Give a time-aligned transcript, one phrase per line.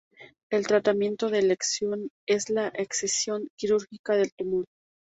[0.51, 4.65] El tratamiento de elección es la escisión quirúrgica del tumor.